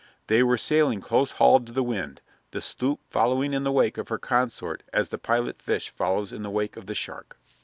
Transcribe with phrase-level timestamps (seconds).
[0.25, 4.07] They were sailing close hauled to the wind, the sloop following in the wake of
[4.07, 7.37] her consort as the pilot fish follows in the wake of the shark.